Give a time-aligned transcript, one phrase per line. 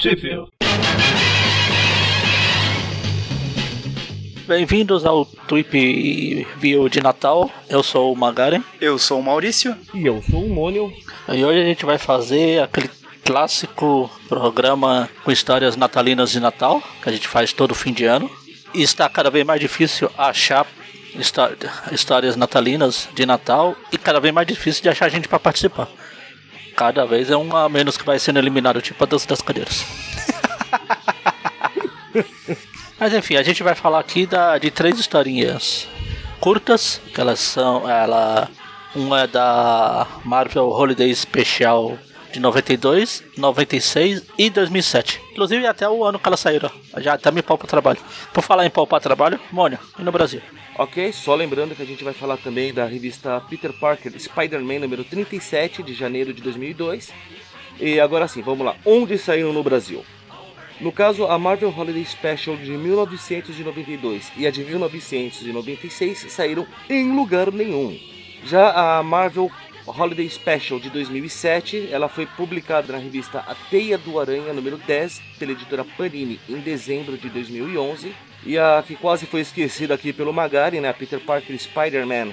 [0.00, 0.50] Sheffield.
[4.46, 7.50] Bem-vindos ao Tweep View de Natal.
[7.68, 8.62] Eu sou o Magaren.
[8.80, 9.76] Eu sou o Maurício.
[9.94, 10.92] E eu sou o Mônio.
[11.28, 12.90] E hoje a gente vai fazer aquele
[13.24, 18.28] clássico programa com histórias natalinas de Natal, que a gente faz todo fim de ano.
[18.74, 20.66] E está cada vez mais difícil achar
[21.14, 21.50] histó-
[21.92, 25.88] histórias natalinas de Natal e cada vez mais difícil de achar gente para participar.
[26.80, 29.84] Cada vez é um a menos que vai sendo eliminado, tipo a dança das cadeiras.
[32.98, 35.86] Mas enfim, a gente vai falar aqui da, de três historinhas
[36.40, 37.86] curtas, que elas são.
[37.86, 38.48] Ela,
[38.96, 41.98] uma é da Marvel Holiday Special
[42.32, 45.20] de 92, 96 e 2007.
[45.32, 46.70] Inclusive até o ano que elas saíram.
[46.96, 48.00] Já até me poupa trabalho.
[48.32, 50.40] Por falar em poupar trabalho, Mônio, e no Brasil?
[50.80, 55.04] Ok, só lembrando que a gente vai falar também da revista Peter Parker Spider-Man número
[55.04, 57.12] 37 de janeiro de 2002.
[57.78, 58.74] E agora sim, vamos lá.
[58.86, 60.02] Onde saíram no Brasil?
[60.80, 67.52] No caso, a Marvel Holiday Special de 1992 e a de 1996 saíram em lugar
[67.52, 68.00] nenhum.
[68.46, 69.50] Já a Marvel
[69.86, 75.20] Holiday Special de 2007, ela foi publicada na revista A Teia do Aranha número 10
[75.38, 78.29] pela editora Panini em dezembro de 2011.
[78.44, 82.32] E a que quase foi esquecida aqui pelo Magari, né, a Peter Parker Spider-Man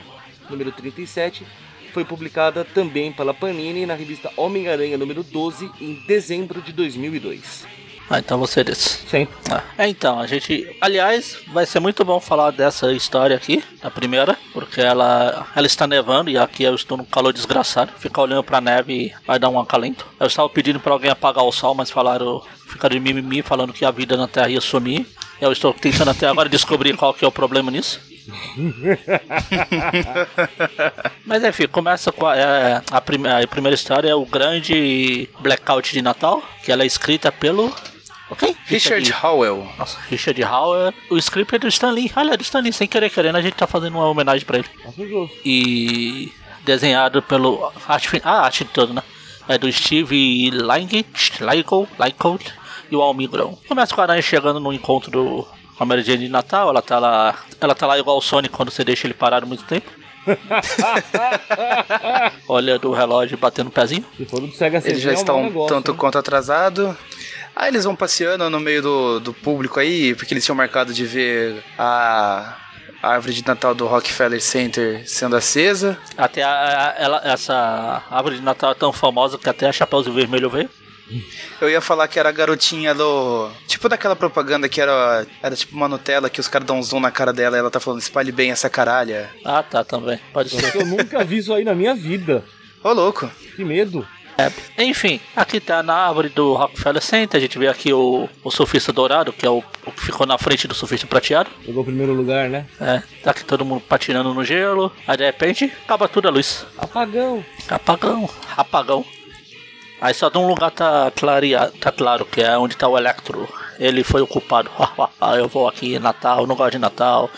[0.49, 1.45] número 37,
[1.93, 7.65] foi publicada também pela Panini na revista Homem-Aranha número 12 em dezembro de 2002.
[8.09, 9.05] Ah, então você desse.
[9.05, 9.27] Sim.
[9.51, 10.73] Ah, é, então, a gente.
[10.79, 15.85] Aliás, vai ser muito bom falar dessa história aqui, a primeira, porque ela, ela está
[15.85, 17.91] nevando e aqui eu estou num calor desgraçado.
[17.97, 20.07] Ficar olhando pra neve vai dar um acalento.
[20.17, 22.41] Eu estava pedindo pra alguém apagar o sol, mas falaram.
[22.67, 25.05] Ficaram de mimimi falando que a vida na Terra ia sumir.
[25.39, 27.99] Eu estou tentando até agora descobrir qual que é o problema nisso.
[31.25, 35.91] Mas enfim, começa com a, é, a, prime- a primeira história é o grande blackout
[35.93, 37.73] de Natal, que ela é escrita pelo.
[38.29, 38.55] Ok?
[38.65, 39.69] Richard Howell.
[39.77, 40.93] Nossa, Richard Howell.
[41.09, 42.11] O script é do Stan Lee.
[42.15, 44.67] Olha, do Stan Lee, sem querer querendo, a gente tá fazendo uma homenagem pra ele.
[45.45, 46.31] E
[46.65, 47.71] desenhado pelo.
[47.87, 49.01] Arte, ah, arte de todo, né?
[49.47, 52.53] É do Steve Lycott, Lycott, Lycott
[52.91, 53.57] e o Almigron.
[53.67, 55.45] Começa com a aranha chegando no encontro do
[55.77, 56.69] com a Mary Jane de Natal.
[56.69, 57.35] Ela tá lá.
[57.61, 59.89] Ela tá lá igual o Sonic quando você deixa ele parado muito tempo.
[62.47, 64.05] Olhando o relógio batendo o pezinho.
[64.17, 65.97] Se for do Sega CD, Eles já é um estão negócio, tanto hein?
[65.97, 66.95] quanto atrasados.
[67.55, 71.03] Aí eles vão passeando no meio do, do público aí, porque eles tinham marcado de
[71.05, 72.55] ver a,
[73.01, 75.97] a árvore de Natal do Rockefeller Center sendo acesa.
[76.17, 80.13] Até a, a- ela, essa árvore de Natal é tão famosa que até a Chapeuzinho
[80.15, 80.69] Vermelho veio.
[81.61, 83.49] Eu ia falar que era a garotinha do.
[83.67, 85.25] Tipo daquela propaganda que era.
[85.41, 87.71] Era tipo uma Nutella que os caras dão um zoom na cara dela e ela
[87.71, 89.29] tá falando, espalhe bem essa caralha.
[89.43, 90.19] Ah, tá, também.
[90.33, 90.75] Pode ser.
[90.75, 92.43] Eu nunca vi isso aí na minha vida.
[92.83, 93.29] Ô louco.
[93.55, 94.07] Que medo.
[94.37, 97.39] É, Enfim, aqui tá na árvore do Rockefeller Center.
[97.39, 100.37] A gente vê aqui o, o surfista dourado, que é o, o que ficou na
[100.37, 101.49] frente do surfista prateado.
[101.65, 102.67] Pegou o primeiro lugar, né?
[102.79, 104.91] É, tá aqui todo mundo patinando no gelo.
[105.07, 106.67] Aí de repente acaba tudo a luz.
[106.77, 107.43] Apagão.
[107.67, 109.03] Apagão, apagão.
[109.99, 113.47] Aí só de um lugar tá, clareado, tá claro, que é onde tá o Electro.
[113.79, 114.69] Ele foi o culpado.
[115.37, 117.29] eu vou aqui, Natal, não gosto de Natal.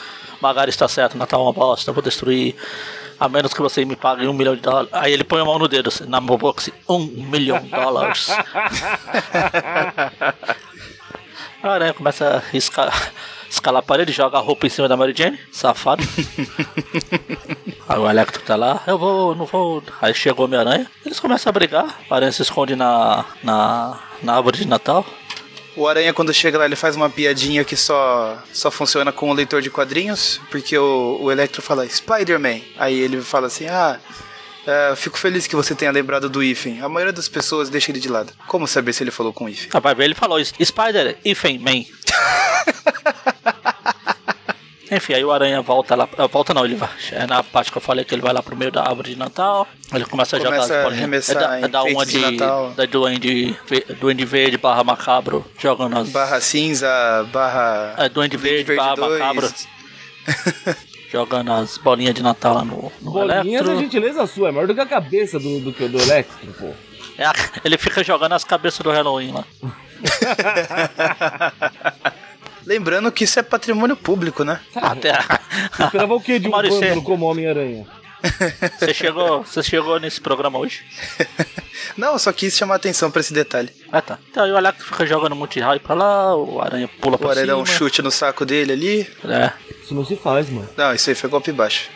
[0.41, 2.55] Magari está certo, Natal é uma bosta, eu vou destruir.
[3.19, 4.89] A menos que você me pague um milhão de dólares.
[4.93, 8.29] Aí ele põe a mão no dedo, assim, na boca, assim, um milhão de dólares.
[11.61, 13.11] A aranha começa a escalar,
[13.49, 16.01] escalar a parede, joga a roupa em cima da Mary Jane, safado.
[17.89, 19.81] Aí o Electro tá lá, eu vou, não vou.
[19.99, 24.35] Aí chegou a aranha eles começam a brigar, a aranha se esconde na, na, na
[24.35, 25.03] árvore de Natal.
[25.75, 29.33] O Aranha, quando chega lá, ele faz uma piadinha que só, só funciona com o
[29.33, 32.59] leitor de quadrinhos, porque o, o Electro fala Spider-Man.
[32.77, 33.97] Aí ele fala assim: Ah,
[34.67, 36.81] é, fico feliz que você tenha lembrado do Ifen.
[36.81, 38.33] A maioria das pessoas deixa ele de lado.
[38.45, 39.69] Como saber se ele falou com o Ifen?
[39.73, 41.85] Ah, vai ver, ele falou isso, Spider, Ifen, man.
[44.91, 46.07] Enfim, aí o Aranha volta lá.
[46.17, 46.89] ah, Volta não, ele vai.
[47.11, 49.17] É na parte que eu falei que ele vai lá pro meio da árvore de
[49.17, 49.67] Natal.
[49.93, 50.99] Ele começa a jogar Começa a bolinhas.
[50.99, 52.19] arremessar é da, é da uma de de.
[52.31, 52.71] Natal.
[52.71, 53.55] Da Duende,
[53.99, 56.09] Duende Verde barra macabro jogando as.
[56.09, 56.87] Barra cinza,
[57.31, 57.93] barra.
[57.97, 59.19] É, Duende Verde, barra dois.
[59.19, 59.49] macabro
[61.11, 63.71] jogando as bolinhas de Natal lá no, no Bolinhas Electro.
[63.71, 66.67] é gentileza sua, é maior do que a cabeça do, do, do Electro, pô.
[67.17, 67.25] É
[67.65, 69.43] ele fica jogando as cabeças do Halloween lá.
[72.69, 74.59] Lembrando que isso é patrimônio público, né?
[74.75, 75.11] Até
[75.71, 77.87] Você esperava o quê de um Maurício, como Homem-Aranha?
[78.77, 80.83] você chegou, você chegou nesse programa hoje?
[81.97, 83.71] Não, eu só quis chamar atenção pra esse detalhe.
[83.91, 84.19] Ah tá.
[84.29, 87.15] Então aí o Alex fica jogando um monte de raio pra lá, o aranha pula
[87.15, 87.57] O pra Aranha cima.
[87.57, 89.09] dá um chute no saco dele ali.
[89.25, 89.51] É.
[89.83, 90.69] Isso não se faz, mano.
[90.77, 91.89] Não, isso aí foi golpe baixo.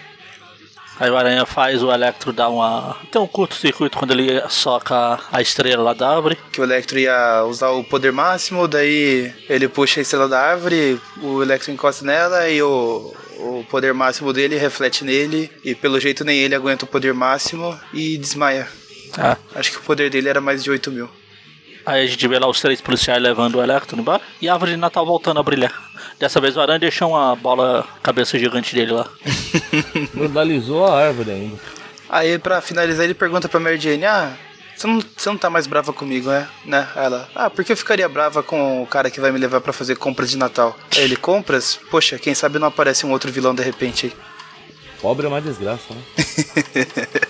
[0.99, 2.95] Aí o Aranha faz o Electro dar uma.
[3.11, 6.37] Tem um curto-circuito quando ele soca a estrela lá da árvore.
[6.51, 10.99] Que o Electro ia usar o poder máximo, daí ele puxa a estrela da árvore,
[11.21, 15.49] o Electro encosta nela e o, o poder máximo dele reflete nele.
[15.63, 18.67] E pelo jeito nem ele aguenta o poder máximo e desmaia.
[19.17, 19.37] Ah.
[19.55, 21.09] Acho que o poder dele era mais de 8 mil.
[21.85, 24.71] Aí a gente vê lá os três policiais levando o Electro embora e a árvore
[24.71, 25.73] de Natal voltando a brilhar.
[26.23, 29.09] Dessa vez o Aranha deixou uma bola cabeça gigante dele lá.
[30.15, 31.59] Vandalizou a árvore ainda.
[32.07, 34.31] Aí pra finalizar ele pergunta pra Mary Jane, ah,
[34.73, 36.47] você não, você não tá mais brava comigo, né?
[36.63, 36.87] né?
[36.95, 39.73] Ela, ah, por que eu ficaria brava com o cara que vai me levar pra
[39.73, 40.79] fazer compras de Natal?
[40.95, 41.77] Aí ele, compras?
[41.91, 44.13] Poxa, quem sabe não aparece um outro vilão de repente aí.
[45.01, 46.01] Pobre é uma desgraça, né?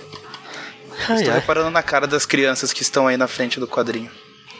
[1.09, 1.39] Ai, Estou ai.
[1.39, 4.11] reparando na cara das crianças que estão aí na frente do quadrinho.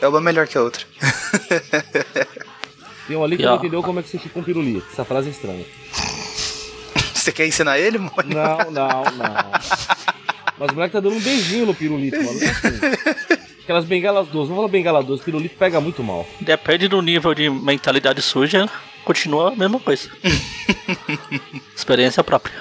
[0.02, 0.84] É uma melhor que a outra.
[3.08, 4.86] Tem um ali que não entendeu como é que você chupa um pirulito.
[4.92, 5.66] Essa frase é estranha.
[7.14, 8.36] Você quer ensinar ele, Mônio?
[8.36, 9.52] Não, não, não.
[10.58, 12.40] Mas o moleque tá dando um beijinho no pirulito, mano.
[12.40, 13.40] Não é assim.
[13.64, 14.50] Aquelas bengalas doces.
[14.50, 15.24] Vamos falar bengala doce.
[15.24, 16.28] Pirulito pega muito mal.
[16.42, 18.70] Depende do nível de mentalidade suja,
[19.06, 20.10] continua a mesma coisa.
[21.76, 22.54] Experiência própria.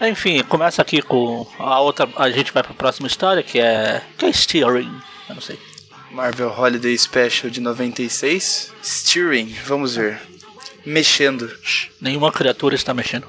[0.00, 2.08] Enfim, começa aqui com a outra.
[2.16, 4.02] A gente vai pra próxima história que é.
[4.16, 4.92] que é Steering.
[5.28, 5.58] Eu não sei.
[6.10, 8.72] Marvel Holiday Special de 96.
[8.82, 10.20] Steering, vamos ver.
[10.84, 11.50] Mexendo.
[12.00, 13.26] Nenhuma criatura está mexendo.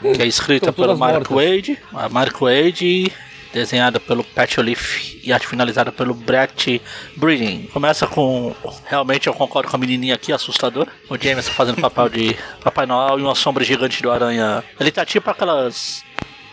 [0.00, 1.36] Que é escrita pelo Mark mortas.
[1.36, 1.78] Wade.
[1.92, 3.12] A Mark Wade,
[3.52, 6.80] desenhada pelo Pat Olive e arte finalizada pelo Brett
[7.16, 7.68] Breeding.
[7.72, 8.54] Começa com.
[8.86, 10.90] Realmente eu concordo com a menininha aqui, assustadora.
[11.08, 14.62] O Jameson fazendo papel de Papai Noel e uma sombra gigante do Aranha.
[14.78, 16.04] Ele tá tipo aquelas.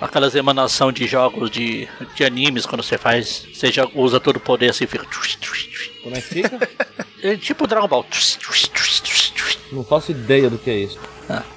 [0.01, 3.47] Aquelas emanação de jogos de, de animes quando você faz.
[3.53, 5.05] Você já usa todo o poder assim, fica.
[6.05, 6.69] Como é que fica?
[7.23, 8.05] É tipo Dragon Ball.
[9.71, 10.99] Não faço ideia do que é isso.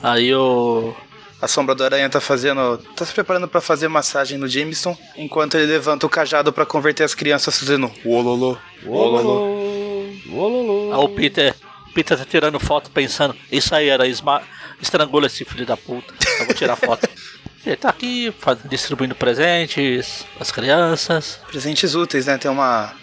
[0.03, 0.95] Aí o.
[1.43, 2.79] A sombra do aranha tá fazendo.
[2.97, 7.05] tá se preparando pra fazer massagem no Jameson, enquanto ele levanta o cajado pra converter
[7.05, 8.57] as crianças fazendo ololô.
[8.87, 10.07] Ololô.
[10.33, 10.95] Ololô.
[10.95, 11.55] Aí o Peter.
[11.95, 14.41] Peter tá tirando foto pensando, isso aí era esma...
[14.81, 16.15] estrangula esse filho da puta.
[16.41, 17.07] Eu vou tirar foto.
[17.67, 18.33] Ele tá aqui
[18.65, 21.39] distribuindo presentes às crianças.
[21.49, 22.39] Presentes úteis, né?
[22.39, 22.95] Tem uma.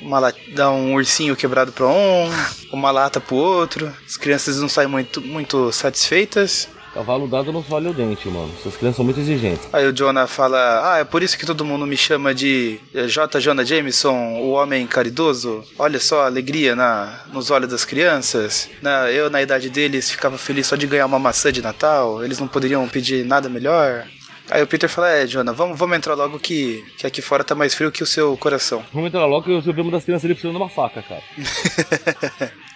[0.00, 2.30] Uma dá um ursinho quebrado pra um,
[2.72, 3.92] uma lata pro outro.
[4.06, 6.68] As crianças não saem muito, muito satisfeitas.
[6.92, 8.52] Cavalo dado não falha o dente, mano.
[8.58, 9.68] Essas crianças são muito exigentes.
[9.72, 13.06] Aí o Jonah fala: Ah, é por isso que todo mundo me chama de eh,
[13.06, 13.38] J.
[13.40, 15.62] Jonah Jameson, o homem caridoso.
[15.78, 18.68] Olha só a alegria na, nos olhos das crianças.
[18.82, 22.24] Na, eu, na idade deles, ficava feliz só de ganhar uma maçã de Natal.
[22.24, 24.06] Eles não poderiam pedir nada melhor.
[24.50, 27.54] Aí o Peter fala: É, Jonah, vamos, vamos entrar logo que, que aqui fora tá
[27.54, 28.84] mais frio que o seu coração.
[28.92, 31.22] Vamos entrar logo que eu vi uma das crianças ali precisando de uma faca, cara.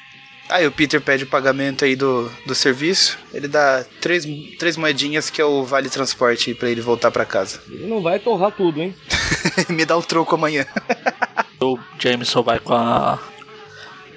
[0.49, 3.19] Aí o Peter pede o pagamento aí do, do serviço.
[3.33, 4.27] Ele dá três,
[4.59, 7.63] três moedinhas que é o vale transporte pra ele voltar pra casa.
[7.67, 8.95] Ele não vai torrar tudo, hein?
[9.71, 10.67] Me dá o troco amanhã.
[11.61, 13.19] O Jameson vai com a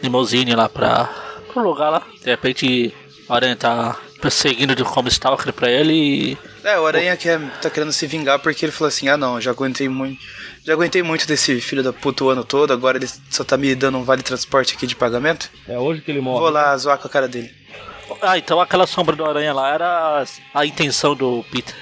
[0.03, 1.05] limousine lá pra,
[1.53, 2.03] pro lugar lá.
[2.21, 2.93] De repente
[3.29, 6.37] o Aranha tá perseguindo de como stalker pra ele e.
[6.67, 9.51] É, o Aranha quer, tá querendo se vingar porque ele falou assim: ah não, já
[9.51, 10.21] aguentei muito.
[10.65, 13.73] Já aguentei muito desse filho da puta o ano todo, agora ele só tá me
[13.73, 15.49] dando um vale transporte aqui de pagamento.
[15.65, 16.41] É hoje que ele morre.
[16.41, 17.49] Vou lá zoar com a cara dele.
[18.21, 21.73] Ah, então aquela sombra do Aranha lá era a, intenção do Peter.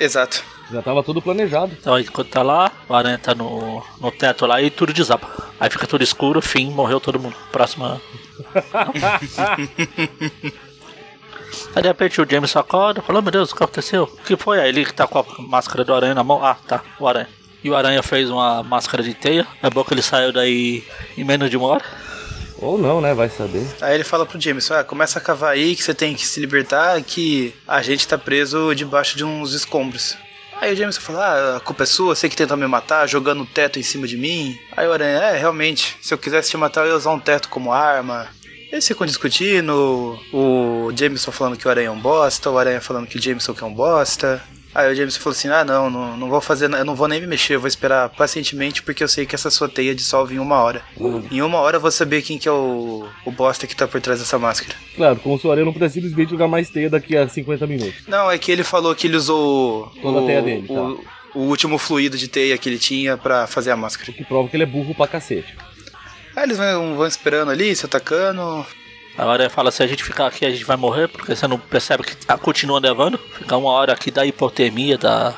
[0.00, 0.42] Exato.
[0.72, 1.76] Já tava tudo planejado.
[1.80, 5.30] Então aí quando tá lá, o Aranha tá no, no teto lá e tudo desaba.
[5.60, 7.36] Aí fica tudo escuro, fim, morreu todo mundo.
[7.52, 8.02] Próxima.
[11.74, 14.04] Aí de repente o James acorda, fala, "Oh, meu Deus, o que aconteceu?
[14.04, 14.60] O que foi?
[14.60, 16.44] Aí ele tá com a máscara do aranha na mão.
[16.44, 17.28] Ah, tá, o aranha.
[17.62, 19.46] E o aranha fez uma máscara de teia.
[19.62, 20.84] É bom que ele saiu daí
[21.16, 21.84] em menos de uma hora.
[22.60, 23.14] Ou não, né?
[23.14, 23.66] Vai saber.
[23.80, 26.40] Aí ele fala pro Jameson: ah, começa a cavar aí que você tem que se
[26.40, 30.16] libertar, que a gente tá preso debaixo de uns escombros.
[30.60, 33.42] Aí o Jameson fala: ah, a culpa é sua, você que tentou me matar, jogando
[33.42, 34.58] o teto em cima de mim.
[34.76, 37.48] Aí o Aranha: é, realmente, se eu quisesse te matar, eu ia usar um teto
[37.48, 38.28] como arma.
[38.70, 43.06] Eles ficam discutindo, o Jameson falando que o Aranha é um bosta, o Aranha falando
[43.06, 44.42] que o Jameson que é um bosta.
[44.74, 47.20] Aí o Jameson falou assim: ah, não, não, não vou fazer, eu não vou nem
[47.20, 50.38] me mexer, eu vou esperar pacientemente porque eu sei que essa sua teia dissolve em
[50.38, 50.82] uma hora.
[51.30, 54.00] Em uma hora eu vou saber quem que é o, o bosta que tá por
[54.00, 54.74] trás dessa máscara.
[54.94, 58.06] Claro, como se o Aranha não pudesse simplesmente jogar mais teia daqui a 50 minutos.
[58.06, 60.74] Não, é que ele falou que ele usou Toda a o, teia dele, tá.
[60.74, 64.10] o, o último fluido de teia que ele tinha pra fazer a máscara.
[64.10, 65.56] O que prova que ele é burro pra cacete.
[66.38, 68.64] Aí eles vão, vão esperando ali, se atacando.
[69.16, 71.58] A aranha fala, se a gente ficar aqui a gente vai morrer, porque você não
[71.58, 73.18] percebe que tá- continua nevando.
[73.36, 75.34] Ficar uma hora aqui dá hipotermia, dá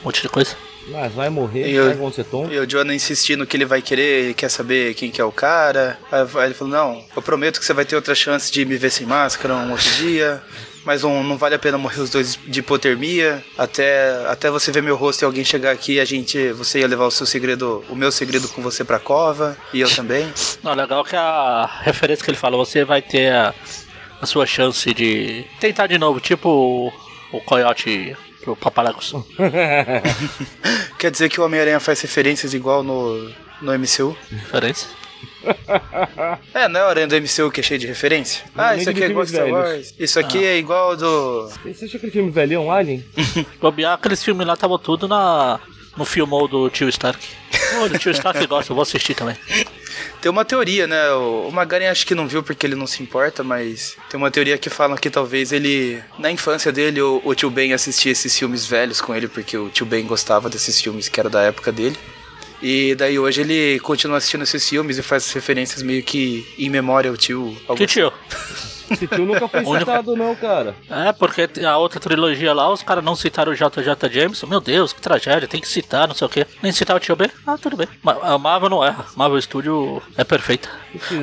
[0.00, 0.56] um monte de coisa.
[0.88, 2.52] Mas vai morrer, E vai vão ser tonto.
[2.52, 5.30] E o Jonah insistindo que ele vai querer, ele quer saber quem que é o
[5.30, 5.96] cara.
[6.10, 8.76] Aí aí ele falou, não, eu prometo que você vai ter outra chance de me
[8.76, 10.42] ver sem máscara um outro dia.
[10.90, 13.44] Mas não, não vale a pena morrer os dois de hipotermia.
[13.56, 17.06] Até, até você ver meu rosto e alguém chegar aqui, a gente, você ia levar
[17.06, 20.26] o seu segredo, o meu segredo com você pra cova, e eu também.
[20.64, 23.54] Não, legal que a referência que ele falou, você vai ter a,
[24.20, 26.92] a sua chance de tentar de novo, tipo o,
[27.36, 29.14] o coiote pro Papalagos.
[30.98, 33.30] Quer dizer que o Homem-Aranha faz referências igual no,
[33.62, 34.16] no MCU?
[34.28, 34.88] Referência?
[36.52, 38.44] É, não é o Aranha do MCU que é cheio de referência?
[38.54, 39.48] Ah, nem isso aqui é igual a Star.
[39.48, 39.94] Wars.
[39.98, 41.48] Isso aqui é igual ao do.
[41.64, 43.04] Você achou aquele filme velhão, Alien?
[43.60, 45.60] Bobear, aqueles filmes lá tava tudo na,
[45.96, 47.26] no filmou do tio Stark.
[47.80, 49.36] Olha, o tio Stark gosta, eu vou assistir também.
[50.20, 51.10] Tem uma teoria, né?
[51.12, 54.30] O o Magaren acho que não viu porque ele não se importa, mas tem uma
[54.30, 58.38] teoria que fala que talvez ele, na infância dele, o, o tio Ben assistia esses
[58.38, 61.72] filmes velhos com ele, porque o tio Ben gostava desses filmes que era da época
[61.72, 61.98] dele.
[62.62, 67.10] E daí hoje ele continua assistindo esses filmes e faz referências meio que em memória
[67.10, 67.56] ao tio.
[67.76, 68.12] Que tio?
[68.90, 70.74] Esse tio nunca foi citado, não, cara.
[70.90, 74.46] É, porque a outra trilogia lá, os caras não citaram o JJ Jameson.
[74.46, 76.46] Meu Deus, que tragédia, tem que citar, não sei o quê.
[76.62, 77.30] Nem citar o tio B?
[77.46, 77.88] Ah, tudo bem.
[78.22, 79.06] A Marvel não erra.
[79.16, 80.68] Marvel Studio é perfeita.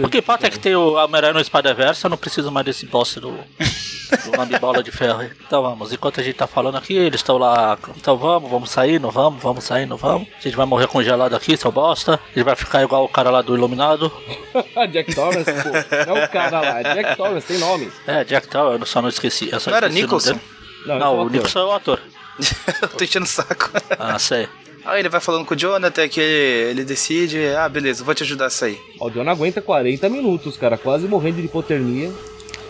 [0.04, 2.86] O que importa é que tem o Homem-Aranha no Spider-Verse, eu não preciso mais desse
[2.86, 5.32] boss do, do Lambibola de ferro aí.
[5.46, 7.78] Então vamos, enquanto a gente tá falando aqui, eles estão lá.
[7.96, 10.28] Então vamos, vamos sair, não vamos, vamos sair, não vamos.
[10.40, 12.14] A gente vai morrer congelado aqui, seu bosta.
[12.14, 14.12] A gente vai ficar igual o cara lá do Iluminado.
[14.92, 15.96] Jack Torrance, pô.
[15.96, 17.92] É o cara lá, é Jack Torrance, tem nome.
[18.06, 19.50] É, Jack Tower, eu só não esqueci.
[19.52, 20.40] Eu só Não era Nicholson?
[20.86, 21.30] Não, Não, o.
[21.30, 22.00] Nicholson é o ator.
[22.82, 23.72] Eu tô enchendo o saco.
[23.98, 24.48] Ah, sei.
[24.86, 28.16] Aí ele vai falando com o Jonathan até que ele, ele decide, ah, beleza, vou
[28.16, 28.80] te ajudar a sair.
[29.02, 32.10] Ó, o John aguenta 40 minutos, cara, quase morrendo de hipotermia.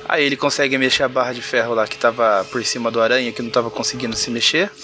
[0.10, 3.32] Aí ele consegue mexer a barra de ferro lá que tava por cima do aranha,
[3.32, 4.72] que não tava conseguindo se mexer.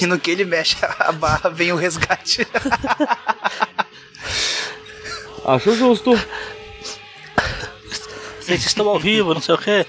[0.00, 2.46] E no que ele mexe a barra, vem o resgate.
[5.44, 6.18] Acho justo.
[8.44, 9.86] Vocês estão ao vivo, não sei o quê.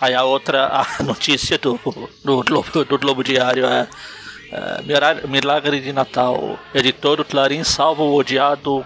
[0.00, 1.78] Aí a outra a notícia do,
[2.24, 3.88] do, Globo, do Globo Diário é,
[4.52, 6.58] é Mira- Milagre de Natal.
[6.74, 8.84] Editor do Clarim salva o odiado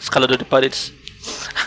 [0.00, 0.92] escalador de paredes.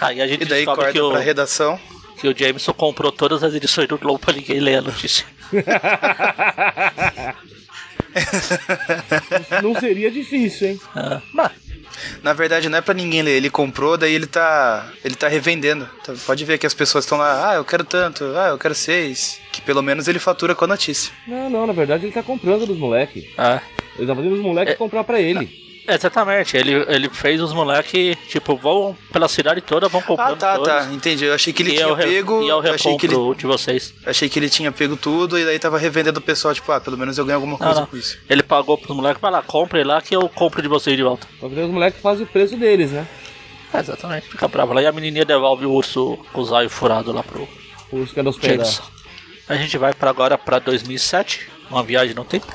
[0.01, 1.79] Aí a gente E daí descobre corta que o, pra redação.
[2.19, 5.25] que o Jameson comprou todas as edições do Globo pra ninguém ler a notícia.
[9.63, 10.81] Não seria difícil, hein?
[10.95, 11.51] Ah, mas,
[12.23, 13.37] Na verdade, não é pra ninguém ler.
[13.37, 14.89] Ele comprou, daí ele tá.
[15.03, 15.87] Ele tá revendendo.
[16.05, 18.75] Tá- Pode ver que as pessoas estão lá, ah, eu quero tanto, ah, eu quero
[18.75, 19.39] seis.
[19.51, 21.11] Que pelo menos ele fatura com a notícia.
[21.27, 23.25] Não, não, na verdade ele tá comprando dos moleques.
[23.37, 23.61] ah,
[23.97, 24.77] Ele tá fazendo os moleques É.
[24.77, 25.64] comprar pra ele.
[25.87, 30.55] Exatamente, ele, ele fez os moleques, tipo, vão pela cidade toda, vão Ah, comprando tá,
[30.55, 30.67] todos.
[30.67, 31.25] tá, entendi.
[31.25, 32.41] Eu achei que ele e é tinha o, re- pego.
[32.43, 33.93] e é o eu achei que, ele, de vocês.
[34.05, 36.97] achei que ele tinha pego tudo e daí tava revendendo o pessoal, tipo, ah, pelo
[36.97, 37.87] menos eu ganho alguma coisa não.
[37.87, 38.17] com isso.
[38.29, 41.27] Ele pagou pros moleques, vai lá, compre lá que eu compro de vocês de volta.
[41.39, 43.07] Que os moleques fazem o preço deles, né?
[43.73, 44.81] É, exatamente, fica bravo lá.
[44.81, 47.47] E a menininha devolve o urso com o zóio furado lá pro
[47.91, 48.63] Os que nos pegar.
[48.63, 48.83] Jameson.
[49.47, 52.47] A gente vai pra agora pra 2007, uma viagem no tempo,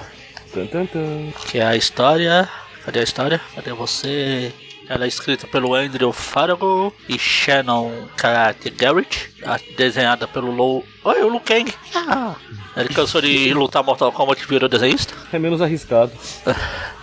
[0.53, 1.31] Tan, tan, tan.
[1.47, 2.49] que é a história.
[2.85, 3.41] Cadê a história?
[3.55, 4.53] Cadê você?
[4.89, 10.85] Ela é escrita pelo Andrew Farago e Shannon Karate Garrett, a- desenhada pelo Lou.
[11.05, 11.73] Oi, o Liu Kang!
[11.95, 12.35] Ah,
[12.77, 15.15] ele cansou de lutar Mortal Kombat e virou desenhista.
[15.33, 16.11] É menos arriscado.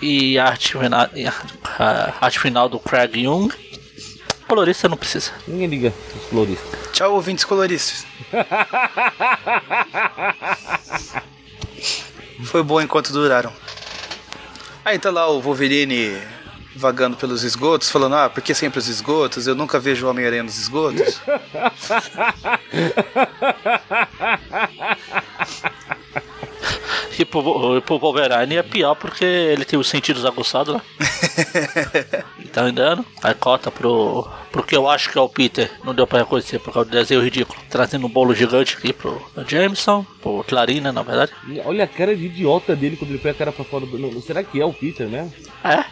[0.01, 3.49] E a arte, fina- e a- arte final do Craig Young.
[4.49, 5.31] Colorista não precisa.
[5.47, 6.79] Ninguém liga os floristas.
[6.91, 8.05] Tchau, ouvintes coloristas.
[12.45, 13.51] Foi bom enquanto duraram.
[14.87, 16.17] Aí tá lá o Wolverine
[16.73, 19.45] vagando pelos esgotos, falando, ah, por que sempre os esgotos?
[19.45, 21.19] Eu nunca vejo o Homem-Aranha nos esgotos.
[27.19, 30.81] E pro, pro Wolverine é pior porque ele tem os sentidos aguçados lá.
[32.57, 35.69] Tá andando, aí corta pro, pro que eu acho que é o Peter.
[35.83, 37.55] Não deu pra reconhecer por causa do desenho ridículo.
[37.69, 41.31] Trazendo um bolo gigante aqui pro Jameson, pro Clarina, na verdade.
[41.63, 43.99] Olha a cara de idiota dele quando ele põe a cara pra fora do.
[43.99, 45.31] Não, será que é o Peter, né?
[45.63, 45.85] É,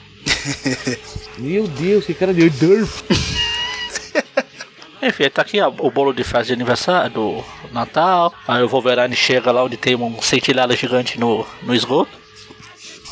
[1.38, 3.04] Meu Deus, que cara de Durf.
[5.04, 8.34] Enfim, tá aqui ó, o bolo de festa de aniversário do Natal.
[8.48, 12.18] Aí o Wolverine chega lá onde tem um sentinela gigante no, no esgoto.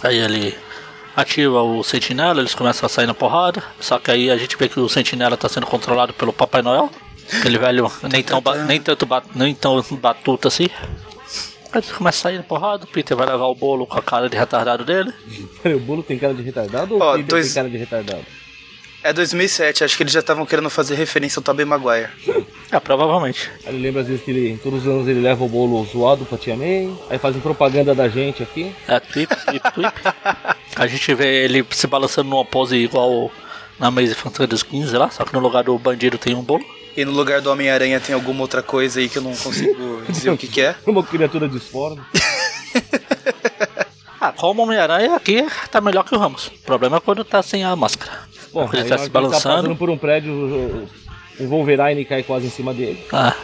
[0.03, 0.57] Aí ele
[1.15, 3.63] ativa o sentinela, eles começam a sair na porrada.
[3.79, 6.89] Só que aí a gente vê que o sentinela tá sendo controlado pelo Papai Noel.
[7.31, 10.67] Aquele velho nem, tão ba- nem, tanto ba- nem tão batuta assim.
[11.71, 12.83] Aí eles começam a sair na porrada.
[12.83, 15.11] O Peter vai levar o bolo com a cara de retardado dele.
[15.61, 17.77] Peraí, o bolo tem cara de retardado ou Ó, o Peter dois- tem cara de
[17.77, 18.25] retardado?
[19.03, 22.09] É 2007, acho que eles já estavam querendo fazer referência ao Tobey Maguire.
[22.73, 23.51] É, provavelmente.
[23.65, 26.25] Aí ele lembra às vezes que ele, todos os anos ele leva o bolo zoado
[26.25, 26.91] pra Tia May.
[27.07, 28.73] Aí fazem propaganda da gente aqui.
[28.87, 29.93] É, tweep, tweep, tweep.
[30.75, 33.31] A gente vê ele se balançando numa pose igual
[33.79, 36.65] na Maze Fantasy 15 lá, só que no lugar do bandido tem um bolo.
[36.97, 40.31] E no lugar do Homem-Aranha tem alguma outra coisa aí que eu não consigo dizer
[40.31, 40.75] o que, que é.
[40.85, 42.01] Uma criatura disforme.
[44.19, 46.47] Ah, como Homem-Aranha aqui tá melhor que o Ramos.
[46.47, 48.21] O problema é quando tá sem a máscara.
[48.53, 49.55] Bom, ele tá se que ele tá balançando.
[49.55, 50.87] passando por um prédio,
[51.39, 53.03] o Wolverine cai quase em cima dele.
[53.11, 53.35] Ah,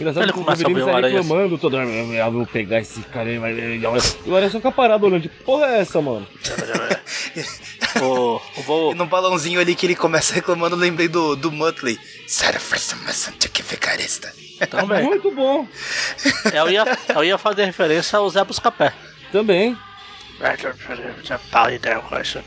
[0.00, 1.88] Engraçado Ele que o Wolverine sai reclamando toda hora.
[1.88, 3.52] Eu vou pegar esse cara aí, vai.
[3.52, 6.26] E o aranha só fica parado olhando, tipo, porra é essa, mano?
[8.02, 8.92] o, o voo.
[8.92, 11.98] E no balãozinho ali que ele começa reclamando, eu lembrei do, do Muttley.
[12.26, 14.32] Sarah Ficarista.
[14.70, 15.02] Também.
[15.04, 15.66] Muito bom.
[16.54, 18.92] Eu ia, eu ia fazer referência ao Zé Buscapé.
[19.30, 19.76] Também.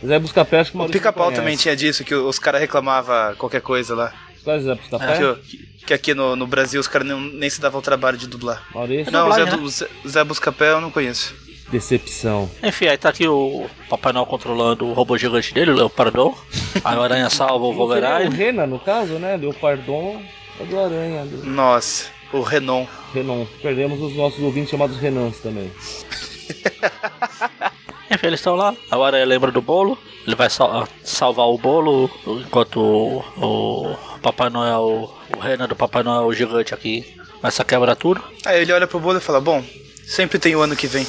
[0.06, 3.96] Zé Buscapé, acho que o pica-pau também tinha disso, que os caras reclamavam qualquer coisa
[3.96, 4.14] lá.
[4.44, 5.36] Qual é?
[5.48, 8.28] Que, que aqui no, no Brasil os caras nem, nem se davam o trabalho de
[8.28, 8.64] dublar.
[8.74, 9.12] Maurício.
[9.12, 11.34] Não, o Zé, dublagem, Du- Zé, Zé Buscapé eu não conheço.
[11.72, 12.50] Decepção.
[12.64, 16.36] Enfim, aí tá aqui o Papai Noel controlando o robô gigante dele, o Leopardon.
[16.84, 18.36] Aí o Aranha salva o seria o Wolverine.
[18.36, 19.38] Rena, no caso, né?
[19.38, 20.20] Leopardon
[20.60, 21.26] é do Aranha.
[21.26, 22.86] Do Nossa, o Renon.
[23.14, 23.46] Renan.
[23.62, 25.72] Perdemos os nossos ouvintes chamados Renans também.
[28.12, 28.74] Enfim, eles estão lá.
[28.90, 29.98] A Aranha lembra do bolo.
[30.26, 36.04] Ele vai sal- salvar o bolo enquanto o, o Papai Noel, o Renan do Papai
[36.04, 38.22] Noel gigante aqui, começa a quebrar tudo.
[38.46, 39.64] Aí ele olha pro bolo e fala: Bom,
[40.06, 41.06] sempre tem o ano que vem.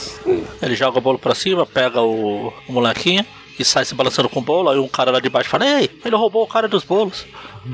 [0.62, 3.24] Ele joga o bolo pra cima, pega o, o molequinho
[3.58, 4.70] e sai se balançando com o bolo.
[4.70, 7.26] Aí um cara lá de baixo fala: Ei, ele roubou o cara dos bolos.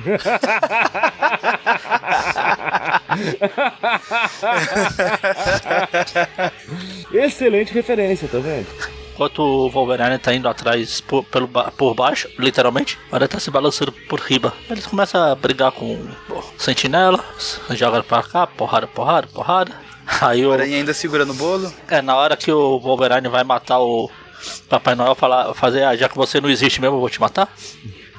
[7.12, 8.66] Excelente referência, tá vendo?
[9.16, 13.50] Enquanto o Wolverine tá indo atrás por, pelo, por baixo, literalmente, o Aranha tá se
[13.50, 14.52] balançando por riba.
[14.68, 15.94] Eles começam a brigar com
[16.28, 17.25] o sentinela,
[17.70, 19.73] joga pra cá, porrada, porrada, porrada.
[20.20, 21.73] Aí O o, aranha ainda segurando o bolo.
[21.88, 24.11] é, na hora que o Wolverine vai matar o
[24.68, 27.49] Papai Noel, falar, fazer, ah, já que você não existe mesmo, eu vou te matar.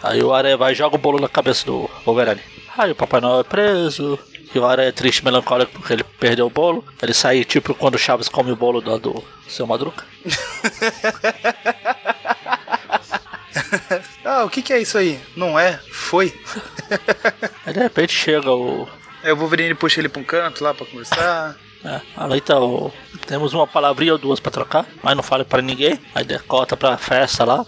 [0.01, 2.41] Aí o Aranha vai e joga o bolo na cabeça do Wolverine.
[2.75, 4.17] Aí o Papai Noel é preso.
[4.53, 6.83] E o Aranha é triste, melancólico porque ele perdeu o bolo.
[7.01, 10.03] Ele sai tipo quando o Chaves come o bolo do, do seu Madruga.
[14.23, 15.19] Ah, o que, que é isso aí?
[15.35, 15.79] Não é?
[15.91, 16.33] Foi?
[17.65, 18.87] Aí de repente chega o.
[19.23, 21.55] Aí o Wolverine puxa ele pra um canto lá pra conversar.
[21.83, 22.91] É, ali tá o.
[23.25, 25.99] Temos uma palavrinha ou duas pra trocar, mas não fale pra ninguém.
[26.13, 27.65] Aí decota pra festa lá.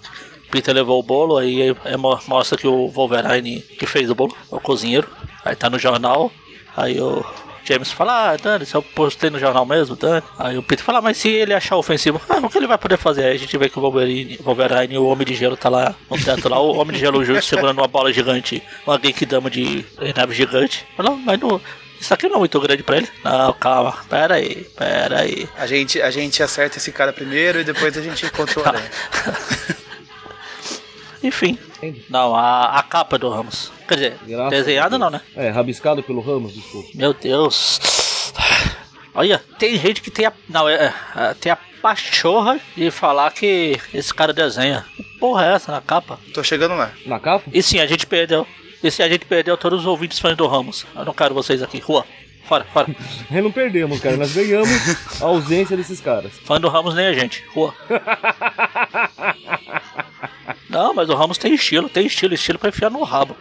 [0.51, 4.35] Peter levou o bolo, aí é, mo- mostra que o Wolverine que fez o bolo,
[4.51, 5.07] é o cozinheiro.
[5.43, 6.31] Aí tá no jornal.
[6.75, 7.25] Aí o
[7.63, 10.23] James fala, ah, Dani, se eu postei no jornal mesmo, Dani.
[10.37, 12.97] Aí o Peter fala, mas se ele achar ofensivo, ah, o que ele vai poder
[12.97, 13.25] fazer?
[13.25, 16.17] Aí a gente vê que o Wolverine, Wolverine o Homem de Gelo tá lá no
[16.17, 20.33] teto lá, o Homem de Gelo justo segurando uma bola gigante, uma Genkidama de nave
[20.33, 20.85] gigante.
[20.97, 21.61] Fala, mas não,
[21.99, 23.09] isso aqui não é muito grande pra ele.
[23.23, 25.47] Não, calma, pera aí, pera aí.
[25.57, 28.89] A gente, a gente acerta esse cara primeiro e depois a gente encontra o aranha.
[31.21, 32.05] Enfim, Entendi.
[32.09, 33.71] não, a, a capa do Ramos.
[33.87, 35.21] Quer dizer, Graças desenhada não, né?
[35.35, 36.89] É, rabiscado pelo Ramos, desculpa.
[36.93, 37.79] Meu Deus.
[39.13, 40.33] Olha, tem gente que tem a.
[40.47, 44.85] Não, é, é, tem a pachorra de falar que esse cara desenha.
[44.95, 46.19] Que porra é essa na capa?
[46.33, 46.91] Tô chegando lá.
[47.05, 47.43] Na capa?
[47.51, 48.47] E sim, a gente perdeu.
[48.81, 50.85] E sim, a gente perdeu todos os ouvintes fãs do Ramos.
[50.95, 51.79] Eu não quero vocês aqui.
[51.79, 52.05] Rua.
[52.45, 52.87] Fora, fora.
[53.29, 54.15] Nós não perdemos, cara.
[54.17, 54.69] Nós ganhamos
[55.21, 56.31] a ausência desses caras.
[56.45, 57.43] Fã do Ramos nem a gente.
[57.53, 57.75] Rua.
[60.79, 63.35] Não, mas o Ramos tem estilo, tem estilo, estilo pra enfiar no rabo.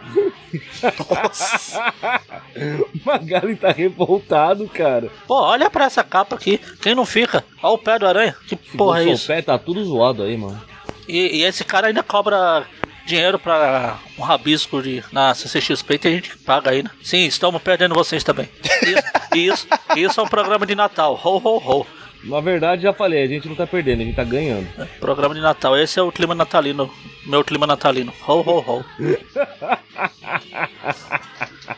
[3.05, 5.09] Magali tá revoltado, cara.
[5.25, 6.59] Pô, olha pra essa capa aqui.
[6.81, 7.45] Quem não fica?
[7.63, 8.35] Olha o pé do aranha.
[8.45, 9.27] Que porra é isso?
[9.27, 10.61] pé, tá tudo zoado aí, mano.
[11.07, 12.65] E, e esse cara ainda cobra
[13.05, 16.91] dinheiro pra um rabisco de, na CCXP e tem gente que paga aí, né?
[17.01, 18.49] Sim, estamos perdendo vocês também.
[18.83, 21.17] Isso, isso, isso é um programa de Natal.
[21.23, 21.87] Ho, ho, ho.
[22.23, 24.67] Na verdade, já falei, a gente não tá perdendo, a gente tá ganhando.
[24.99, 25.77] Programa de Natal.
[25.77, 26.91] Esse é o clima natalino.
[27.25, 28.11] Meu clima natalino.
[28.27, 28.85] Ho, ho, ho.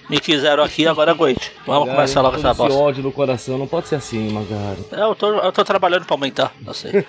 [0.10, 1.52] Me quiseram aqui, agora aguente.
[1.66, 2.80] Vamos Magali, começar logo essa esse bosta.
[2.80, 4.84] ódio no coração, não pode ser assim, Magali.
[4.92, 7.06] É, Eu tô, eu tô trabalhando pra aumentar, eu sei.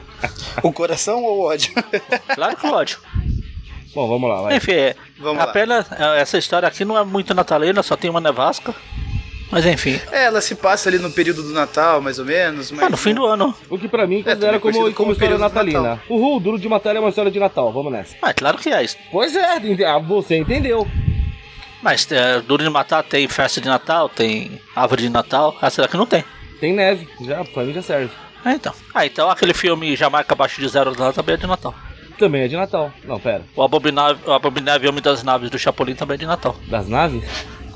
[0.62, 1.72] O coração ou o ódio?
[2.34, 2.98] Claro que ódio.
[3.94, 4.56] Bom, vamos lá, vai.
[4.56, 5.44] Enfim, é, Vamos lá.
[5.50, 8.74] apenas é, essa história aqui não é muito natalina, só tem uma nevasca.
[9.50, 12.70] Mas enfim, É, ela se passa ali no período do Natal, mais ou menos.
[12.70, 13.54] Mas ah, no fim do ano.
[13.68, 15.80] O que pra mim considera também como, como, como história natalina.
[15.80, 16.04] Natal.
[16.08, 18.14] Uhul, Duro de Matar é uma história de Natal, vamos nessa.
[18.22, 18.96] Ah, claro que é isso.
[19.10, 19.44] Pois é,
[19.86, 20.86] ah, você entendeu.
[21.82, 25.56] Mas é, Duro de Matar tem festa de Natal, tem árvore de Natal.
[25.60, 26.24] Essa daqui não tem.
[26.60, 28.10] Tem neve, já, pra mim já serve.
[28.44, 28.72] É, então.
[28.94, 31.74] Ah, então aquele filme Jamaica abaixo de zero anos também é de Natal.
[32.18, 32.92] Também é de Natal.
[33.04, 33.42] Não, pera.
[33.56, 36.54] O Abominável, o Abominável Homem das Naves do Chapolin também é de Natal.
[36.68, 37.24] Das naves?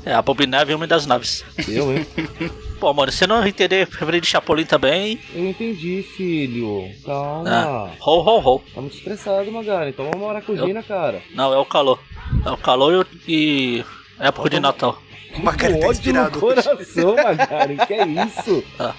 [0.05, 1.43] É, Abominável Homem das Naves.
[1.67, 2.05] Eu, hein?
[2.79, 5.19] Pô, mano, você não entender fevereiro de Chapolin também?
[5.33, 6.87] Eu não entendi, filho.
[7.01, 7.91] Ah, Calma.
[8.05, 8.59] ho, ho, ho.
[8.73, 9.93] Tá muito estressado, Magali.
[9.93, 11.21] Toma uma maracujina, cara.
[11.33, 11.99] Não, é o calor.
[12.45, 13.85] É o calor e, e
[14.19, 15.01] Época de Natal.
[15.35, 16.63] O Magari tá ódio no inspirado hoje.
[16.63, 17.77] coração, Magari.
[17.87, 18.63] Que é isso?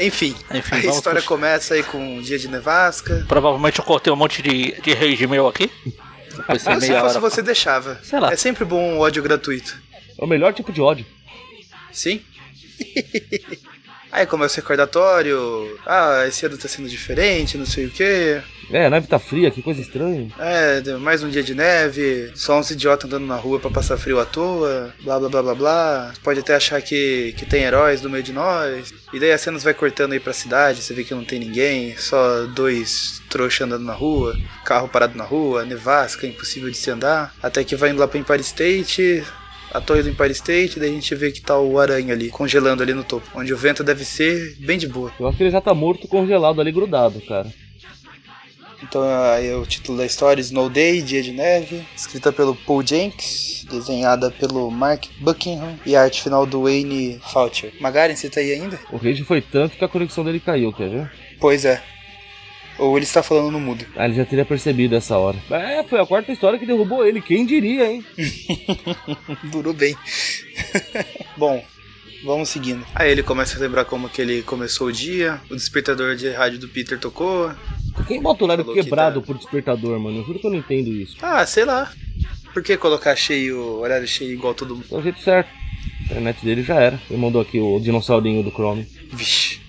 [0.00, 3.24] Enfim, Enfim, a história pro- começa aí com um dia de nevasca.
[3.26, 5.68] Provavelmente eu cortei um monte de, de rage meu aqui.
[6.46, 7.20] Vai ser Ah, se fosse hora.
[7.20, 7.98] você, deixava.
[8.02, 8.32] Sei lá.
[8.32, 9.76] É sempre bom um ódio gratuito.
[10.18, 11.06] É o melhor tipo de ódio.
[11.92, 12.20] Sim?
[14.10, 15.78] Aí começa o recordatório.
[15.86, 18.40] Ah, esse ano tá sendo diferente, não sei o quê.
[18.70, 20.28] É, a neve tá fria, que coisa estranha.
[20.38, 22.30] É, mais um dia de neve.
[22.34, 24.92] Só uns idiotas andando na rua pra passar frio à toa.
[25.02, 26.12] Blá blá blá blá blá.
[26.22, 28.92] Pode até achar que, que tem heróis no meio de nós.
[29.12, 30.82] E daí as cenas vai cortando aí pra cidade.
[30.82, 31.96] Você vê que não tem ninguém.
[31.96, 34.36] Só dois trouxas andando na rua.
[34.64, 35.64] Carro parado na rua.
[35.64, 37.34] Nevasca, impossível de se andar.
[37.42, 39.24] Até que vai indo lá pro Empire State.
[39.72, 42.82] A torre do Empire State, daí a gente vê que tá o aranha ali, congelando
[42.82, 43.28] ali no topo.
[43.34, 45.12] Onde o vento deve ser bem de boa.
[45.20, 47.52] Eu acho que ele já tá morto, congelado ali, grudado, cara.
[48.82, 52.86] Então aí é o título da história, Snow Day, Dia de Neve, escrita pelo Paul
[52.86, 57.72] Jenks, desenhada pelo Mark Buckingham e a arte final do Wayne Faucher.
[57.80, 58.78] Magaren, você tá aí ainda?
[58.92, 61.12] O rage foi tanto que a conexão dele caiu, quer ver?
[61.40, 61.82] Pois é.
[62.78, 63.84] Ou ele está falando no mudo.
[63.96, 65.36] Ah, ele já teria percebido essa hora.
[65.50, 68.04] É, foi a quarta história que derrubou ele, quem diria, hein?
[69.50, 69.96] Durou bem.
[71.36, 71.64] Bom,
[72.24, 72.86] vamos seguindo.
[72.94, 76.60] Aí ele começa a lembrar como que ele começou o dia, o despertador de rádio
[76.60, 77.52] do Peter tocou.
[78.06, 80.18] Quem bota o horário Falou que quebrado tá- por despertador, mano?
[80.18, 81.16] Eu juro que eu não entendo isso.
[81.20, 81.90] Ah, sei lá.
[82.52, 84.86] Por que colocar cheio, horário cheio igual todo mundo?
[84.90, 85.48] É o jeito certo.
[86.00, 87.00] A internet dele já era.
[87.10, 88.86] Ele mandou aqui o dinossaurinho do Chrome.
[89.12, 89.60] Vixe.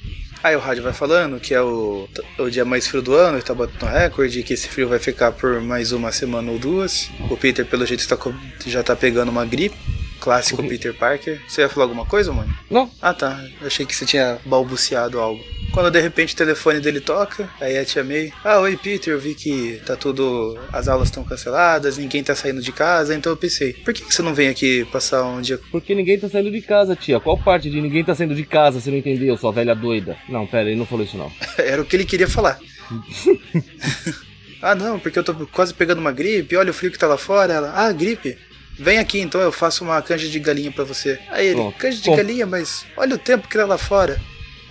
[0.42, 3.44] Aí o rádio vai falando que é o, o dia mais frio do ano, ele
[3.44, 7.10] tá batendo recorde, que esse frio vai ficar por mais uma semana ou duas.
[7.30, 8.18] O Peter, pelo jeito, tá,
[8.66, 9.76] já tá pegando uma gripe.
[10.22, 10.62] Clássico.
[10.68, 11.42] Peter Parker.
[11.48, 12.54] Você ia falar alguma coisa, mano?
[12.70, 15.42] Não, Ah tá, eu achei que você tinha balbuciado algo.
[15.72, 19.20] Quando de repente o telefone dele toca, aí a tia May, ah oi Peter, eu
[19.20, 20.58] vi que tá tudo.
[20.74, 24.14] as aulas estão canceladas, ninguém tá saindo de casa, então eu pensei, por que, que
[24.14, 25.60] você não vem aqui passar um dia.
[25.72, 27.20] porque ninguém tá saindo de casa, tia.
[27.20, 30.18] Qual parte de ninguém tá saindo de casa, você não entendeu, sua velha doida?
[30.28, 31.32] Não, pera, ele não falou isso não.
[31.58, 32.60] Era o que ele queria falar.
[34.62, 37.18] ah não, porque eu tô quase pegando uma gripe, olha o frio que tá lá
[37.18, 37.54] fora.
[37.54, 38.38] Ela, ah, gripe.
[38.78, 41.20] Vem aqui então, eu faço uma canja de galinha pra você.
[41.30, 42.16] Aí ele, canja de Bom.
[42.16, 44.20] galinha, mas olha o tempo que tá lá fora.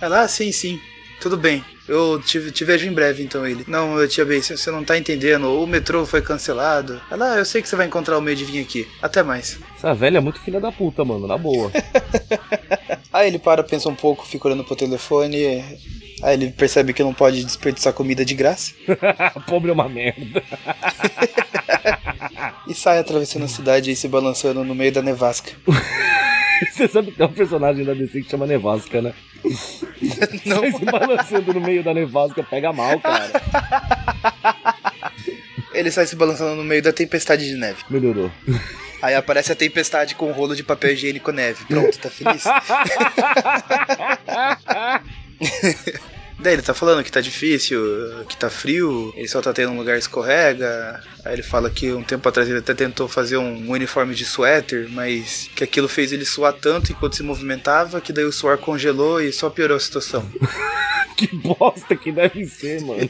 [0.01, 0.79] Ela, ah, sim, sim.
[1.19, 1.63] Tudo bem.
[1.87, 3.65] Eu te, te vejo em breve, então ele.
[3.67, 5.45] Não, tia Bey, você você não tá entendendo.
[5.45, 7.01] O metrô foi cancelado.
[7.09, 8.87] Ela, ah, eu sei que você vai encontrar o meio de vir aqui.
[9.01, 9.59] Até mais.
[9.75, 11.71] Essa velha é muito filha da puta, mano, na boa.
[13.11, 15.63] Aí ele para, pensa um pouco, fica olhando pro telefone.
[16.21, 18.73] Aí ele percebe que não pode desperdiçar comida de graça.
[19.47, 20.43] Pobre é uma merda.
[22.67, 25.51] E sai atravessando a cidade e se balançando no meio da nevasca.
[26.71, 29.13] Você sabe que tem um personagem da DC que chama Nevasca, né?
[30.45, 30.59] Não.
[30.59, 33.31] Sai se balançando no meio da nevasca, pega mal, cara.
[35.73, 37.83] Ele sai se balançando no meio da tempestade de neve.
[37.89, 38.31] Melhorou.
[39.01, 41.63] Aí aparece a tempestade com um rolo de papel higiênico neve.
[41.65, 42.43] Pronto, tá feliz?
[46.39, 47.81] Daí ele tá falando que tá difícil,
[48.29, 51.01] que tá frio, ele só tá tendo um lugar escorrega.
[51.25, 54.87] Aí ele fala que um tempo atrás ele até tentou fazer um uniforme de suéter,
[54.89, 59.21] mas que aquilo fez ele suar tanto enquanto se movimentava que daí o suor congelou
[59.21, 60.29] e só piorou a situação.
[61.17, 63.01] Que bosta que deve ser, mano.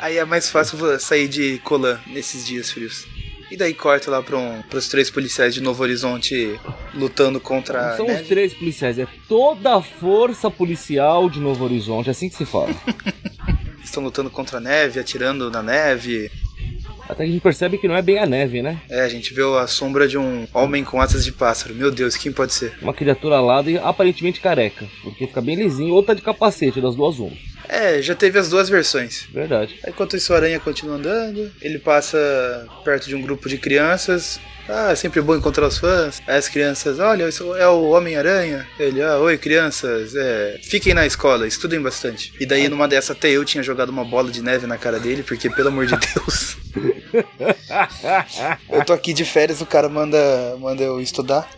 [0.00, 3.06] Aí é mais fácil sair de Colan nesses dias frios.
[3.52, 6.58] E daí corta lá pra um, pros três policiais de Novo Horizonte
[6.94, 12.08] lutando contra Não são os três policiais, é toda a força policial de Novo Horizonte,
[12.08, 12.70] é assim que se fala.
[13.84, 16.30] Estão lutando contra a neve, atirando na neve.
[17.06, 18.80] Até que a gente percebe que não é bem a neve, né?
[18.88, 21.74] É, a gente vê a sombra de um homem com asas de pássaro.
[21.74, 22.72] Meu Deus, quem pode ser?
[22.80, 24.86] Uma criatura alada e aparentemente careca.
[25.02, 27.36] Porque fica bem lisinho, ou tá de capacete, das duas uma.
[27.72, 29.26] É, já teve as duas versões.
[29.32, 29.80] Verdade.
[29.88, 31.50] Enquanto isso, o Aranha continua andando.
[31.62, 32.18] Ele passa
[32.84, 34.38] perto de um grupo de crianças.
[34.68, 36.20] Ah, é sempre bom encontrar os fãs.
[36.26, 38.68] Aí as crianças, olha, isso é o Homem-Aranha.
[38.78, 42.34] Ele, ah, oi, crianças, é, fiquem na escola, estudem bastante.
[42.38, 45.22] E daí, numa dessa, até eu tinha jogado uma bola de neve na cara dele,
[45.22, 46.58] porque, pelo amor de Deus.
[48.70, 50.18] eu tô aqui de férias, o cara manda,
[50.58, 51.48] manda eu estudar.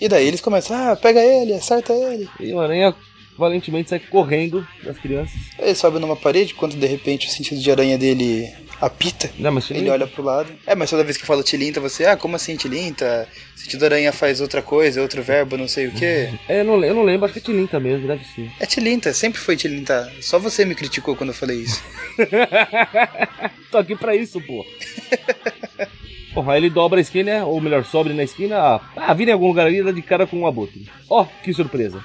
[0.00, 2.28] E daí eles começam, ah, pega ele, acerta ele.
[2.38, 2.94] E o aranha
[3.36, 5.34] valentemente sai correndo das crianças.
[5.58, 9.30] Ele sobe numa parede, quando de repente o sentido de aranha dele apita.
[9.38, 10.52] Não, mas Ele olha pro lado.
[10.66, 13.28] É, mas toda vez que eu falo tilinta, você, ah, como assim tilinta?
[13.54, 16.30] Sentido aranha faz outra coisa, outro verbo, não sei o quê.
[16.48, 18.50] É, eu não, eu não lembro, acho que é Tilinta mesmo, deve ser.
[18.60, 20.12] É tilinta, sempre foi tilinta.
[20.20, 21.82] Só você me criticou quando eu falei isso.
[23.70, 24.64] Tô aqui pra isso, pô.
[26.34, 28.80] Bom, aí ele dobra a esquina, ou melhor, sobe na esquina.
[28.96, 30.88] Ah, vira em algum lugar ali e dá de cara com um abutre.
[31.08, 32.02] Ó, que surpresa.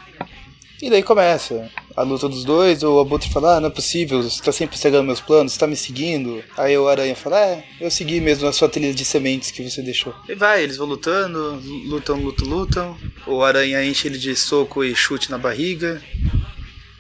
[0.81, 1.69] E daí começa.
[1.95, 5.03] a luta dos dois, o Abutre fala, ah, não é possível, você tá sempre cegando
[5.03, 6.41] meus planos, você tá me seguindo.
[6.57, 9.81] Aí o Aranha fala, é, eu segui mesmo a sua trilha de sementes que você
[9.81, 10.15] deixou.
[10.27, 12.97] E vai, eles vão lutando, lutam, lutam, lutam.
[13.27, 16.01] O Aranha enche ele de soco e chute na barriga.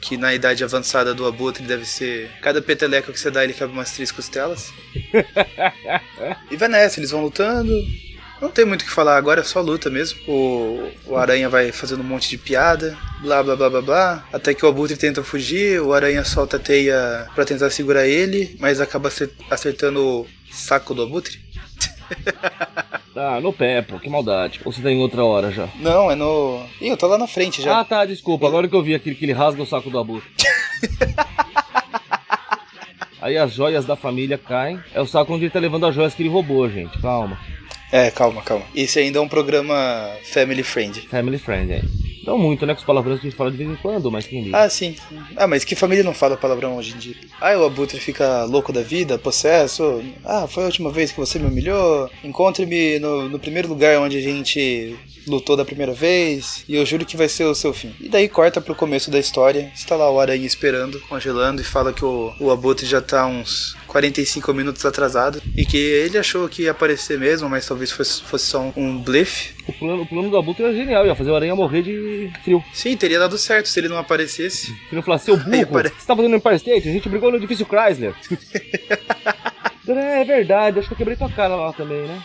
[0.01, 2.31] Que na idade avançada do Abutre deve ser.
[2.41, 4.71] Cada peteleco que você dá, ele cabe umas três costelas.
[6.49, 7.73] e vai nessa, eles vão lutando.
[8.41, 10.19] Não tem muito o que falar, agora é só luta mesmo.
[10.27, 14.25] O, o Aranha vai fazendo um monte de piada, blá blá blá blá blá.
[14.31, 18.55] Até que o Abutre tenta fugir, o Aranha solta a teia pra tentar segurar ele,
[18.59, 19.11] mas acaba
[19.49, 21.39] acertando o saco do Abutre.
[23.21, 24.61] Ah, no pé, pô, que maldade.
[24.63, 25.67] Ou você tá em outra hora já?
[25.75, 26.63] Não, é no.
[26.79, 27.81] Ih, eu tô lá na frente já.
[27.81, 28.47] Ah, tá, desculpa.
[28.47, 30.29] Agora que eu vi aquele que ele rasga o saco do Abutre.
[33.21, 34.79] Aí as joias da família caem.
[34.93, 36.97] É o saco onde ele tá levando as joias que ele roubou, gente.
[37.01, 37.37] Calma.
[37.91, 38.65] É, calma, calma.
[38.75, 39.75] Esse ainda é um programa
[40.23, 41.07] family friend.
[41.09, 41.81] Family friend, é.
[42.25, 42.73] Não muito, né?
[42.73, 44.57] Com os palavrões que a gente fala de vez em quando, mas quem liga.
[44.57, 44.95] Ah, sim.
[45.35, 47.15] Ah, mas que família não fala palavrão hoje em dia?
[47.41, 50.03] Ah, o Abutre fica louco da vida, possesso.
[50.23, 52.09] Ah, foi a última vez que você me humilhou.
[52.23, 54.95] Encontre-me no, no primeiro lugar onde a gente
[55.27, 57.93] lutou da primeira vez, e eu juro que vai ser o seu fim.
[57.99, 61.93] E daí corta pro começo da história, está lá o Aranha esperando, congelando, e fala
[61.93, 66.63] que o, o Abutre já tá uns 45 minutos atrasado, e que ele achou que
[66.63, 69.53] ia aparecer mesmo, mas talvez fosse, fosse só um, um blefe.
[69.67, 72.63] O plano, o plano do Abutre era genial, ia fazer o Aranha morrer de frio.
[72.71, 74.67] Sim, teria dado certo se ele não aparecesse.
[74.67, 75.89] Se ele não falasse, seu burro, apare...
[75.89, 76.87] você tá fazendo Empire State?
[76.87, 78.13] A gente brigou no edifício Chrysler.
[79.91, 82.23] É verdade, acho que eu quebrei tua cara lá também, né?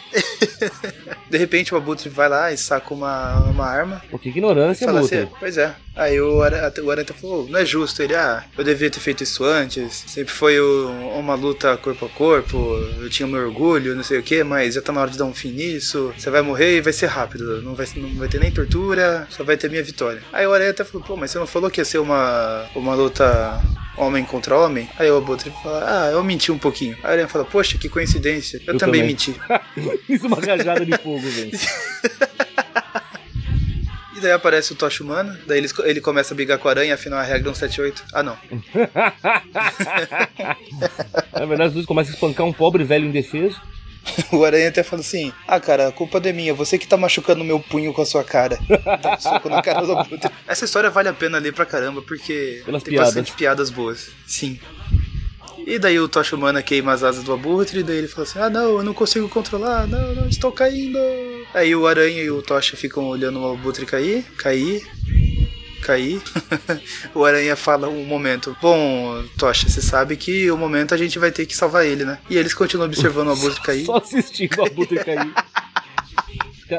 [1.30, 4.02] De repente o Abutre vai lá e saca uma, uma arma.
[4.10, 5.18] Pô, que ignorância, Abutre.
[5.18, 5.74] Assim, pois é.
[5.96, 6.72] Aí o Aranha
[7.14, 8.02] falou, não é justo.
[8.02, 10.04] Ele, ah, eu devia ter feito isso antes.
[10.06, 12.56] Sempre foi o, uma luta corpo a corpo.
[13.00, 15.24] Eu tinha meu orgulho, não sei o que, mas já tá na hora de dar
[15.24, 16.12] um fim nisso.
[16.16, 17.62] Você vai morrer e vai ser rápido.
[17.62, 20.22] Não vai, não vai ter nem tortura, só vai ter minha vitória.
[20.32, 23.60] Aí o até falou, pô, mas você não falou que ia ser uma, uma luta
[23.96, 24.88] homem contra homem?
[24.98, 26.96] Aí o Abutre fala, ah, eu menti um pouquinho.
[27.02, 28.58] Aí a Aranha fala, poxa, que coincidência.
[28.66, 29.34] Eu, eu também, também menti.
[30.08, 31.50] Isso é uma rajada de fogo, velho.
[34.16, 36.94] E daí aparece o Tocha Humana, daí ele, ele começa a brigar com a aranha,
[36.94, 38.04] afinal a regra é um 78.
[38.12, 38.38] Ah, não.
[41.32, 43.60] Na verdade, os dois começam a espancar um pobre velho indefeso.
[44.32, 47.44] O Aranha até fala assim: Ah, cara, a culpa é minha, você que tá machucando
[47.44, 48.58] meu punho com a sua cara.
[49.02, 49.96] Dá um soco na cara do
[50.46, 53.08] Essa história vale a pena ler pra caramba, porque Pelas tem piadas.
[53.14, 54.10] bastante piadas boas.
[54.26, 54.58] Sim.
[55.66, 58.38] E daí o Tocha Humana queima as asas do abutre, e daí ele fala assim:
[58.38, 60.98] Ah, não, eu não consigo controlar, não, não, estou caindo.
[61.54, 64.86] Aí o Aranha e o Tocha ficam olhando o abutre cair, cair,
[65.84, 66.20] cair.
[67.14, 71.30] o Aranha fala um momento: Bom, Tocha, você sabe que o momento a gente vai
[71.30, 72.18] ter que salvar ele, né?
[72.28, 73.84] E eles continuam observando o abutre cair.
[73.84, 75.32] Só assistindo o abutre cair.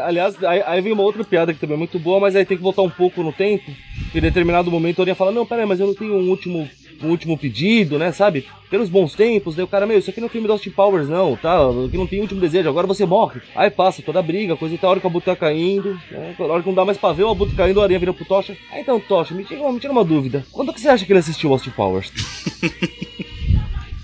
[0.04, 2.58] Aliás, aí, aí, vem uma outra piada que também é muito boa, mas aí tem
[2.58, 3.72] que voltar um pouco no tempo.
[4.14, 6.68] Em determinado momento, o Aranha fala: Não, peraí, mas eu não tenho um último
[7.04, 8.46] um último pedido, né, sabe?
[8.70, 11.08] Pelos bons tempos, daí o cara, meu, isso aqui não é filme do Austin Powers,
[11.08, 11.58] não, tá?
[11.86, 13.42] Aqui não tem último desejo, agora você morre.
[13.56, 16.00] Aí passa toda a briga, coisa e tal, a hora que o Abutre tá caindo,
[16.12, 16.36] né?
[16.38, 18.26] A hora que não dá mais pra ver, o Abutre caindo, a aranha vira pro
[18.26, 18.58] Tocha.
[18.72, 20.46] Aí então, Tocha, me tira, me tira uma dúvida.
[20.52, 22.12] Quando que você acha que ele assistiu Austin Powers?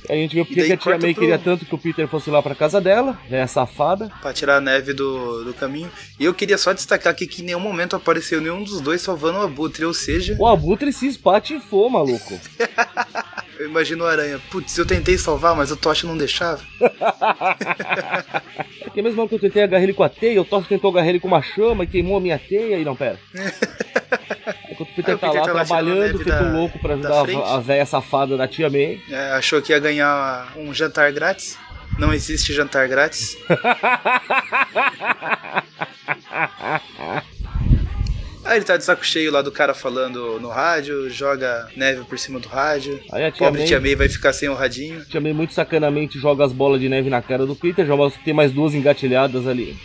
[0.10, 1.22] A gente viu porque que a tia May pro...
[1.22, 4.12] queria tanto que o Peter fosse lá pra casa dela, né, safada.
[4.22, 5.92] Pra tirar a neve do, do caminho.
[6.20, 9.40] E eu queria só destacar aqui que em nenhum momento apareceu nenhum dos dois salvando
[9.40, 10.36] o Abutre, ou seja...
[10.40, 12.40] O Abutre se espatifou, maluco.
[13.60, 14.40] eu imagino o Aranha.
[14.50, 16.62] Putz, eu tentei salvar, mas o Tocha não deixava.
[18.82, 21.10] é que mesmo que eu tentei agarrar ele com a teia, o Tocha tentou agarrar
[21.10, 23.20] ele com uma chama e queimou a minha teia e não, pera.
[24.82, 28.36] Enquanto o Peter, tá lá tá trabalhando, feito da, louco pra ajudar a velha safada
[28.38, 29.02] da tia May.
[29.10, 31.58] É, achou que ia ganhar um jantar grátis.
[32.00, 33.38] Não existe jantar grátis.
[38.44, 42.18] Aí ele tá de saco cheio lá do cara falando no rádio, joga neve por
[42.18, 43.00] cima do rádio.
[43.12, 45.06] Aí a tia Pobre May, tia May vai ficar sem o radinho.
[45.06, 48.34] Tia May muito sacanamente joga as bolas de neve na cara do Peter, que tem
[48.34, 49.78] mais duas engatilhadas ali.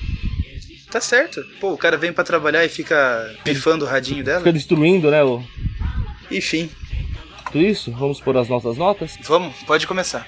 [0.97, 1.45] Tá certo.
[1.61, 4.39] Pô, o cara vem para trabalhar e fica pifando o radinho dela.
[4.39, 5.23] Fica destruindo, né?
[5.23, 5.45] O...
[6.31, 6.71] Enfim.
[7.53, 7.93] Tudo isso?
[7.93, 9.15] Vamos por as nossas notas?
[9.25, 10.27] Vamos, pode começar.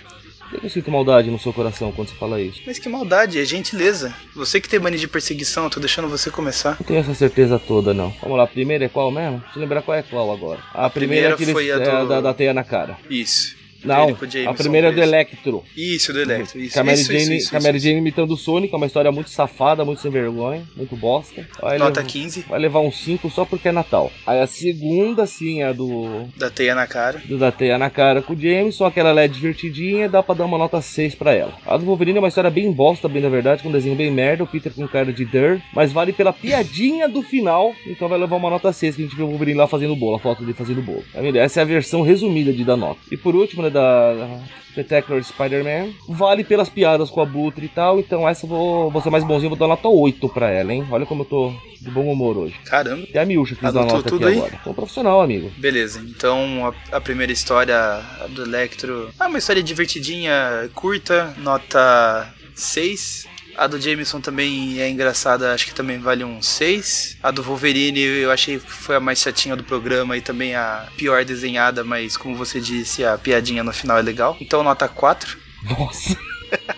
[0.63, 2.61] Eu sinto maldade no seu coração quando você fala isso.
[2.67, 4.15] Mas que maldade, é gentileza.
[4.35, 6.77] Você que tem mania de perseguição, eu tô deixando você começar.
[6.79, 8.11] Não tenho essa certeza toda, não.
[8.21, 9.39] Vamos lá, a primeira é qual mesmo?
[9.39, 10.61] Deixa eu lembrar qual é qual agora.
[10.75, 11.83] A, a primeira, primeira foi a, do...
[11.83, 12.99] é, da, da teia na cara.
[13.09, 13.57] Isso.
[13.85, 15.01] Não, a primeira é do.
[15.01, 15.65] Electro.
[15.77, 16.59] Isso, do Electro.
[16.61, 17.87] Isso, Com a Mary isso, Jane, isso, isso, com a Mary isso.
[17.87, 21.47] Jane imitando o Sonic, é uma história muito safada, muito sem vergonha, muito bosta.
[21.61, 24.13] Vai Nota levar- 15, Vai levar um 5 só porque é Natal.
[24.27, 27.21] Aí a segunda, sim, é a do, da teia na cara.
[27.25, 30.35] do da teia na cara com o James, só que ela é divertidinha, dá pra
[30.35, 31.53] dar uma nota 6 pra ela.
[31.67, 34.11] A do Wolverine é uma história bem bosta, bem na verdade, com um desenho bem
[34.11, 38.19] merda, o Peter com cara de Dur, mas vale pela piadinha do final, então vai
[38.19, 40.41] levar uma nota 6, que a gente vê o Wolverine lá fazendo bolo, a foto
[40.41, 41.05] dele fazendo bolo.
[41.37, 42.99] Essa é a versão resumida de dar nota.
[43.11, 47.99] E por último, né, da Spectacular Spider-Man, vale pelas piadas com a Butre e tal,
[47.99, 50.87] então essa eu vou, vou ser mais bonzinho, vou dar nota 8 pra ela, hein?
[50.91, 52.55] Olha como eu tô de bom humor hoje.
[52.65, 53.05] Caramba.
[53.09, 54.39] Até a Miúcha quis dar nota tudo aqui aí?
[54.41, 54.61] agora.
[54.67, 55.51] Um profissional, amigo.
[55.57, 58.01] Beleza, então a, a primeira história
[58.31, 63.27] do Electro é uma história divertidinha, curta, nota 6.
[63.59, 67.17] A do Jameson também é engraçada, acho que também vale um 6.
[67.21, 70.87] A do Wolverine eu achei que foi a mais chatinha do programa e também a
[70.97, 74.37] pior desenhada, mas como você disse, a piadinha no final é legal.
[74.41, 75.37] Então nota 4.
[75.65, 76.17] Nossa.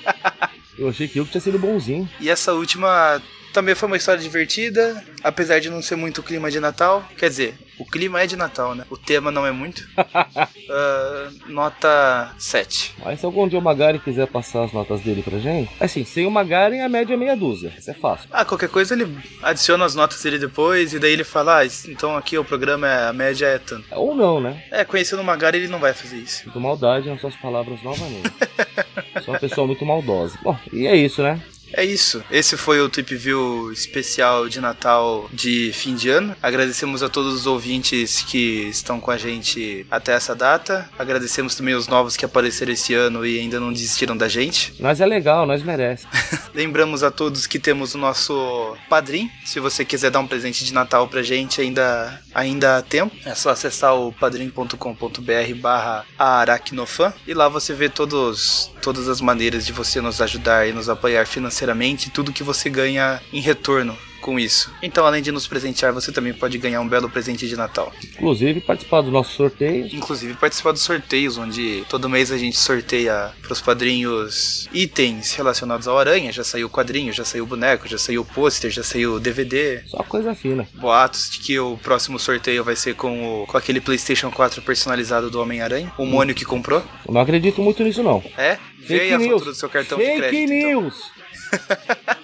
[0.78, 2.08] eu achei que eu que tinha sido bonzinho.
[2.18, 3.20] E essa última
[3.52, 7.06] também foi uma história divertida, apesar de não ser muito clima de Natal.
[7.18, 8.84] Quer dizer, o clima é de Natal, né?
[8.90, 9.88] O tema não é muito.
[10.72, 12.94] Ah, nota 7.
[13.04, 16.24] Mas se algum dia o Magari quiser passar as notas dele pra gente, assim, sem
[16.26, 17.72] o Magari a média é meia dúzia.
[17.76, 18.28] Isso é fácil.
[18.30, 22.16] Ah, qualquer coisa ele adiciona as notas dele depois e daí ele fala, ah, então
[22.16, 23.84] aqui o programa, é, a média é tanto.
[23.90, 24.62] Ou não, né?
[24.70, 26.44] É, conhecendo o Magari ele não vai fazer isso.
[26.44, 28.30] Muito maldade nas suas palavras novamente.
[29.24, 30.38] Sou uma pessoa muito maldosa.
[30.42, 31.40] Bom, e é isso, né?
[31.72, 32.22] É isso.
[32.30, 36.36] Esse foi o Trip View especial de Natal de fim de ano.
[36.42, 40.88] Agradecemos a todos os ouvintes que estão com a gente até essa data.
[40.98, 44.74] Agradecemos também os novos que apareceram esse ano e ainda não desistiram da gente.
[44.80, 46.06] Nós é legal, nós merece.
[46.54, 49.30] Lembramos a todos que temos o nosso padrim.
[49.44, 53.14] Se você quiser dar um presente de Natal pra gente, ainda, ainda há tempo.
[53.24, 59.64] É só acessar o padrim.com.br barra aracnofan e lá você vê todos, todas as maneiras
[59.64, 63.96] de você nos ajudar e nos apoiar financeiramente e tudo que você ganha em retorno
[64.20, 64.72] com isso.
[64.82, 67.92] Então, além de nos presentear, você também pode ganhar um belo presente de Natal.
[68.04, 69.88] Inclusive, participar do nosso sorteio.
[69.92, 75.98] Inclusive participar dos sorteios, onde todo mês a gente sorteia pros padrinhos itens relacionados ao
[75.98, 76.30] Aranha.
[76.30, 79.82] Já saiu quadrinho, já saiu boneco, já saiu pôster, já saiu DVD.
[79.86, 80.68] Só coisa fina.
[80.74, 85.30] Boatos de que o próximo sorteio vai ser com, o, com aquele PlayStation 4 personalizado
[85.30, 85.92] do Homem-Aranha.
[85.96, 86.82] O Mônio que comprou.
[87.06, 88.22] Eu não acredito muito nisso, não.
[88.36, 88.58] É?
[88.78, 89.32] Vê aí a news.
[89.32, 90.52] fatura do seu cartão de Fake crédito.
[90.52, 91.19] então.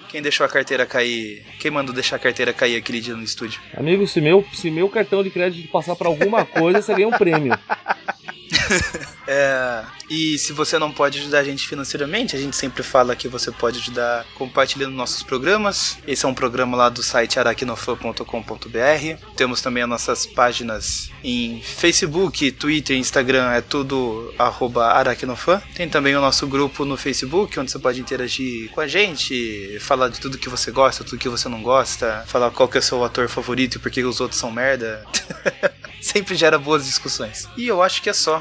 [0.09, 1.45] Quem deixou a carteira cair?
[1.59, 3.61] Quem mandou deixar a carteira cair aquele dia no estúdio?
[3.77, 7.13] Amigo, se meu, se meu cartão de crédito passar pra alguma coisa, você ganha um
[7.13, 7.59] prêmio.
[9.27, 13.29] É, e se você não pode ajudar a gente financeiramente, a gente sempre fala que
[13.29, 15.99] você pode ajudar compartilhando nossos programas.
[16.07, 19.25] Esse é um programa lá do site aracnofan.com.br.
[19.37, 25.61] Temos também as nossas páginas em Facebook, Twitter, Instagram, é tudo arroba aracnofan.
[25.75, 30.09] Tem também o nosso grupo no Facebook, onde você pode interagir com a gente, falar
[30.09, 32.83] de tudo que você gosta, tudo que você não gosta, falar qual que é o
[32.83, 35.05] seu ator favorito e por que os outros são merda.
[36.01, 37.49] Sempre gera boas discussões.
[37.57, 38.41] E eu acho que é só.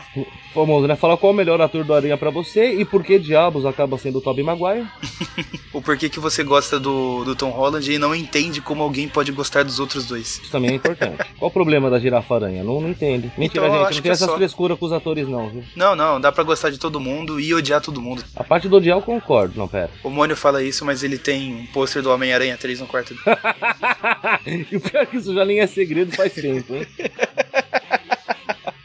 [0.81, 0.95] Né?
[0.95, 3.97] Fala qual é o melhor ator do Aranha pra você e por que diabos acaba
[3.97, 4.85] sendo o Tobey Maguire.
[5.75, 9.29] O porquê que você gosta do, do Tom Holland e não entende como alguém pode
[9.33, 10.39] gostar dos outros dois.
[10.41, 11.17] Isso também é importante.
[11.37, 12.63] Qual o problema da girafa aranha?
[12.63, 13.29] Não, não entende.
[13.37, 13.95] Mentira, Então, gente.
[13.95, 14.37] Não tem é essas só.
[14.37, 15.63] frescuras com os atores, não, viu?
[15.75, 18.23] Não, não, dá pra gostar de todo mundo e odiar todo mundo.
[18.37, 19.59] A parte do odiar eu concordo.
[19.59, 19.89] Não, pera.
[20.01, 23.37] O Mônio fala isso, mas ele tem um pôster do Homem-Aranha 3 no quarto dele.
[24.71, 26.87] e o pior é que isso já nem é segredo faz tempo, hein?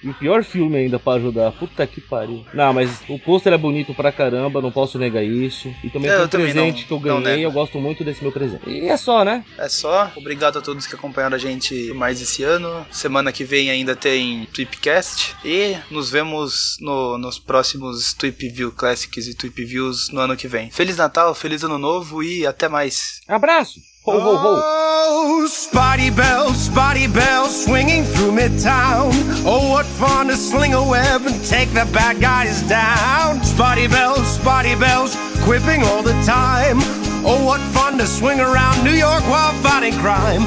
[0.02, 1.52] E o pior filme ainda pra ajudar.
[1.52, 2.44] Puta que pariu.
[2.54, 5.68] Não, mas o pôster é bonito pra caramba, não posso negar isso.
[5.84, 8.32] E também É, foi um presente não- que eu ganhei, eu gosto muito desse meu
[8.32, 8.68] presente.
[8.68, 9.44] E é só, né?
[9.58, 10.10] É só.
[10.16, 12.86] Obrigado a todos que acompanharam a gente mais esse ano.
[12.90, 15.36] Semana que vem ainda tem Tweepcast.
[15.44, 20.48] E nos vemos no- nos próximos Tweep View Classics e Tweep Views no ano que
[20.48, 20.70] vem.
[20.70, 23.20] Feliz Natal, feliz Ano Novo e até mais.
[23.28, 23.89] Abraço!
[24.10, 24.60] Ho, ho, ho!
[24.64, 29.12] Oh, Spotty bells, Spotty bells, swinging through midtown.
[29.46, 33.40] Oh, what fun to sling a web and take the bad guys down.
[33.44, 36.78] Spotty bells, Spotty bells, quipping all the time.
[37.24, 40.42] Oh, what fun to swing around New York while fighting crime.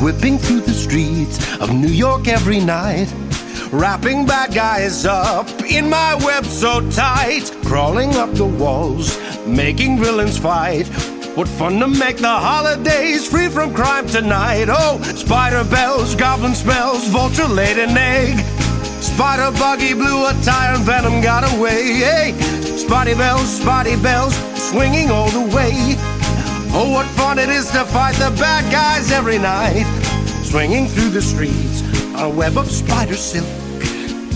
[0.00, 3.12] Whipping through the streets of New York every night.
[3.72, 7.50] Wrapping bad guys up in my web so tight.
[7.64, 10.83] Crawling up the walls, making villains fight.
[11.34, 14.66] What fun to make the holidays free from crime tonight.
[14.68, 18.38] Oh, spider bells, goblin spells, vulture laid an egg.
[19.02, 21.94] Spider buggy blew a tire and venom got away.
[21.94, 24.36] Hey, spotty bells, spotty bells,
[24.70, 25.96] swinging all the way.
[26.70, 29.86] Oh, what fun it is to fight the bad guys every night.
[30.44, 31.82] Swinging through the streets
[32.14, 33.48] on a web of spider silk.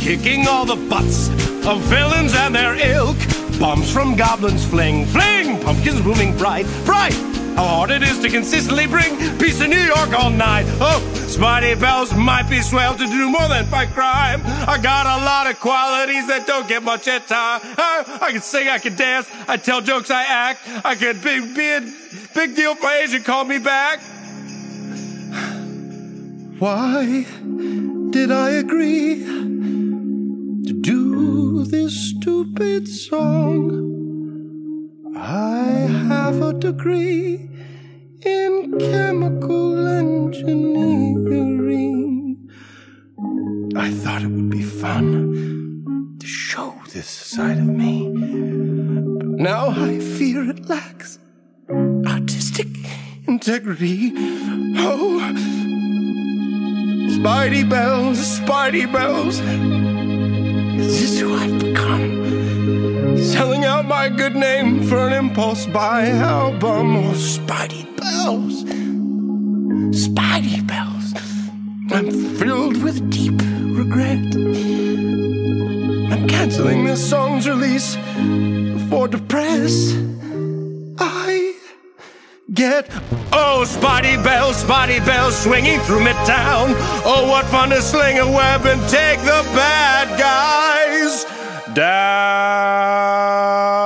[0.00, 1.28] kicking all the butts
[1.64, 3.16] of villains and their ilk.
[3.58, 7.14] Bombs from goblins fling, fling, pumpkins blooming bright, bright.
[7.56, 10.64] How hard it is to consistently bring peace to New York all night.
[10.80, 14.42] Oh, Spidey Bells might be swell to do more than fight crime.
[14.44, 17.60] I got a lot of qualities that don't get much at time.
[17.64, 20.60] I, oh, I can sing, I can dance, I tell jokes, I act.
[20.84, 21.80] I can be, be a
[22.36, 23.98] big deal for Asia, call me back.
[26.60, 27.26] Why
[28.10, 29.24] did I agree
[30.64, 31.27] to do
[32.28, 33.56] stupid song?
[35.16, 35.64] I
[36.10, 37.48] have a degree
[38.20, 42.50] in chemical engineering.
[43.74, 48.12] I thought it would be fun to show this side of me.
[48.12, 51.18] But now I fear it lacks
[52.06, 52.68] artistic
[53.26, 54.12] integrity.
[54.76, 55.32] Oh,
[57.16, 59.40] Spidey bells, Spidey bells.
[60.78, 62.17] Is this who I've become?
[63.16, 66.96] Selling out my good name for an impulse buy album.
[66.96, 68.64] Oh, Spidey bells,
[69.94, 71.14] Spidey bells.
[71.92, 73.40] I'm filled with deep
[73.76, 74.34] regret.
[76.12, 77.94] I'm canceling this song's release
[78.90, 79.94] for the press.
[80.98, 81.54] I
[82.52, 82.90] get
[83.32, 88.64] oh spotty bells spotty bells swinging through midtown oh what fun to sling a web
[88.64, 90.58] and take the bad guy
[91.78, 93.77] down.